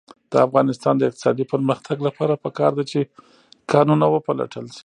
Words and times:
د 0.31 0.33
افغانستان 0.47 0.93
د 0.97 1.03
اقتصادي 1.09 1.45
پرمختګ 1.53 1.97
لپاره 2.07 2.41
پکار 2.45 2.71
ده 2.77 2.83
چې 2.91 2.99
کانونه 3.71 4.05
وپلټل 4.09 4.65
شي. 4.75 4.79